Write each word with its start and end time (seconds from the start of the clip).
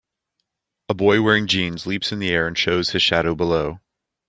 A 0.89 0.95
boy 0.95 1.21
wearing 1.21 1.45
jeans 1.45 1.85
leaps 1.85 2.11
in 2.11 2.17
the 2.17 2.31
air 2.31 2.47
and 2.47 2.57
shows 2.57 2.89
his 2.89 3.03
shadow 3.03 3.35
below. 3.35 3.81